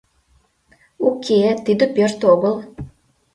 Уке, 1.07 1.41
тиде 1.65 1.85
пӧрт 1.95 2.21
огыл. 2.33 2.55